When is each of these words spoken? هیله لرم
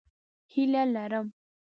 هیله 0.53 0.83
لرم 0.93 1.27